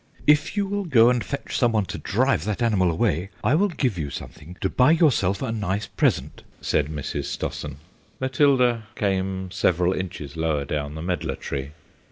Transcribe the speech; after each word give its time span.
"If 0.25 0.57
you 0.57 0.65
will 0.65 0.85
go 0.85 1.11
and 1.11 1.23
fetch 1.23 1.55
some 1.55 1.73
one 1.73 1.85
to 1.85 1.99
drive 1.99 2.43
that 2.45 2.63
animal 2.63 2.89
away 2.89 3.29
I 3.43 3.53
will 3.53 3.67
give 3.67 3.99
you 3.99 4.09
something 4.09 4.57
to 4.61 4.67
buy 4.67 4.89
yourself 4.93 5.43
a 5.43 5.51
nice 5.51 5.85
present," 5.85 6.41
said 6.59 6.87
Mrs. 6.87 7.25
Stossen. 7.25 7.77
Matilda 8.19 8.87
came 8.95 9.51
several 9.51 9.93
inches 9.93 10.35
lower 10.35 10.65
down 10.65 10.95
the 10.95 11.03
medlar 11.03 11.35
tree. 11.35 11.73